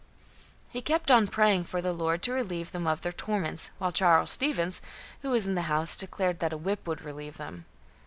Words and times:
He 0.67 0.81
kept 0.81 1.11
on 1.11 1.27
praying 1.27 1.65
for 1.65 1.79
the 1.79 1.93
Lord 1.93 2.23
to 2.23 2.31
relieve 2.31 2.71
them 2.71 2.87
of 2.87 3.01
their 3.01 3.11
torments, 3.11 3.69
while 3.77 3.91
Charles 3.91 4.31
Stevens, 4.31 4.81
who 5.21 5.29
was 5.29 5.45
in 5.45 5.53
the 5.53 5.61
house, 5.69 5.95
declared 5.95 6.39
that 6.39 6.51
a 6.53 6.57
whip 6.57 6.87
would 6.87 7.03
relieve 7.05 7.37
them. 7.37 7.65